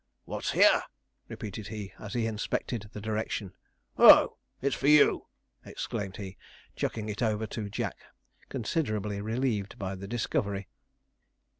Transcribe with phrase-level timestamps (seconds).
[0.25, 0.81] 'What's here?'
[1.27, 3.53] repeated he, as he inspected the direction.
[3.99, 5.27] 'Oh, it's for you!'
[5.63, 6.37] exclaimed he,
[6.75, 7.97] chucking it over to Jack,
[8.49, 10.67] considerably relieved by the discovery.